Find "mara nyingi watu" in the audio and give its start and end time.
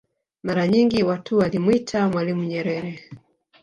0.43-1.37